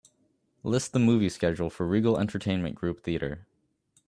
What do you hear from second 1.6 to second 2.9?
for Regal Entertainment